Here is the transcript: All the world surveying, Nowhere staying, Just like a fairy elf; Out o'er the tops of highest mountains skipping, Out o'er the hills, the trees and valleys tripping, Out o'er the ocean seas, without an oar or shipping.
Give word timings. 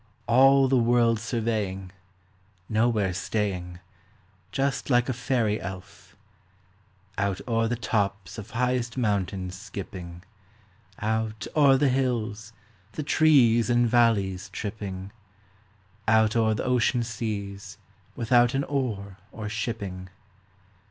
All 0.25 0.67
the 0.67 0.79
world 0.79 1.19
surveying, 1.19 1.91
Nowhere 2.67 3.13
staying, 3.13 3.77
Just 4.51 4.89
like 4.89 5.07
a 5.09 5.13
fairy 5.13 5.61
elf; 5.61 6.15
Out 7.19 7.39
o'er 7.47 7.67
the 7.67 7.75
tops 7.75 8.39
of 8.39 8.49
highest 8.49 8.97
mountains 8.97 9.53
skipping, 9.53 10.23
Out 10.97 11.45
o'er 11.55 11.77
the 11.77 11.89
hills, 11.89 12.51
the 12.93 13.03
trees 13.03 13.69
and 13.69 13.87
valleys 13.87 14.49
tripping, 14.49 15.11
Out 16.07 16.35
o'er 16.35 16.55
the 16.55 16.63
ocean 16.65 17.03
seas, 17.03 17.77
without 18.15 18.55
an 18.55 18.63
oar 18.63 19.17
or 19.31 19.49
shipping. 19.49 20.09